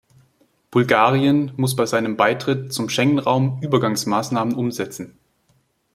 Bulgarien 0.71 1.51
muss 1.57 1.75
bei 1.75 1.85
seinem 1.85 2.17
Beitritt 2.17 2.73
zum 2.73 2.89
Schengen-Raum 2.89 3.61
Übergangsmaßnahmen 3.61 4.55
umsetzen. 4.55 5.19